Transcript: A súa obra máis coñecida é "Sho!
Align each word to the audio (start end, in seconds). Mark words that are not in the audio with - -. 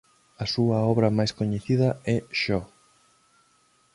A 0.43 0.45
súa 0.53 0.77
obra 0.91 1.15
máis 1.17 1.31
coñecida 1.39 1.89
é 2.15 2.17
"Sho! 2.39 2.59